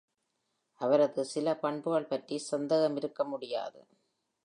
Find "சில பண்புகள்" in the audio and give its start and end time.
1.25-2.05